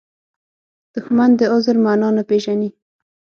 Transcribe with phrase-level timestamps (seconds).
[0.93, 2.69] دښمن د عذر معنا نه پېژني